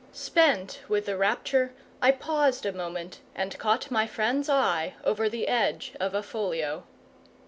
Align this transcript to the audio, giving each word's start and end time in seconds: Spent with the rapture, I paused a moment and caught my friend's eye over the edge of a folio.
Spent 0.11 0.81
with 0.87 1.05
the 1.05 1.15
rapture, 1.15 1.73
I 2.01 2.11
paused 2.11 2.65
a 2.65 2.73
moment 2.73 3.19
and 3.35 3.55
caught 3.59 3.91
my 3.91 4.07
friend's 4.07 4.49
eye 4.49 4.95
over 5.03 5.29
the 5.29 5.47
edge 5.47 5.93
of 5.99 6.15
a 6.15 6.23
folio. 6.23 6.85